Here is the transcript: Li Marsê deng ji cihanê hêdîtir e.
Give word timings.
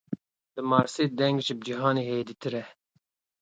Li 0.55 0.61
Marsê 0.69 1.03
deng 1.19 1.37
ji 1.45 1.53
cihanê 1.63 2.03
hêdîtir 2.09 2.53
e. 2.61 2.63